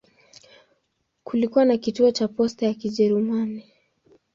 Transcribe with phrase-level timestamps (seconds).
[1.23, 3.73] Kulikuwa na kituo cha posta ya Kijerumani.